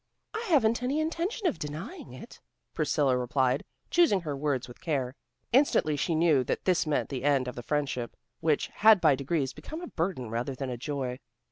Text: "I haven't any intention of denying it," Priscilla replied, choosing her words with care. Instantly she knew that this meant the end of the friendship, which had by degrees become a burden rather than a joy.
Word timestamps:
"I 0.33 0.43
haven't 0.49 0.81
any 0.81 0.99
intention 0.99 1.45
of 1.45 1.59
denying 1.59 2.11
it," 2.11 2.41
Priscilla 2.73 3.15
replied, 3.15 3.63
choosing 3.91 4.21
her 4.21 4.35
words 4.35 4.67
with 4.67 4.81
care. 4.81 5.13
Instantly 5.53 5.95
she 5.95 6.15
knew 6.15 6.43
that 6.45 6.65
this 6.65 6.87
meant 6.87 7.09
the 7.09 7.23
end 7.23 7.47
of 7.47 7.53
the 7.55 7.61
friendship, 7.61 8.17
which 8.39 8.69
had 8.73 8.99
by 8.99 9.13
degrees 9.13 9.53
become 9.53 9.79
a 9.81 9.85
burden 9.85 10.31
rather 10.31 10.55
than 10.55 10.71
a 10.71 10.75
joy. 10.77 11.19